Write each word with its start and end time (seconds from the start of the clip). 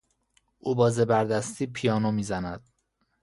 او 0.59 0.75
با 0.75 0.89
زبر 0.89 1.25
دستی 1.25 1.67
پیانو 1.67 2.11
میزند. 2.11 2.69